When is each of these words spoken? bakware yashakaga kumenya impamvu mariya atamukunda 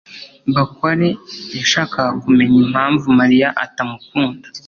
bakware 0.55 1.07
yashakaga 1.57 2.11
kumenya 2.23 2.55
impamvu 2.63 3.07
mariya 3.19 3.47
atamukunda 3.63 4.47